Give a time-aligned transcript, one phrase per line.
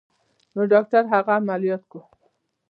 [0.55, 1.99] نو ډاکتر هغه عمليات کا.